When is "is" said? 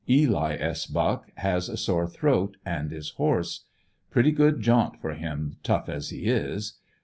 2.91-3.11, 6.25-6.79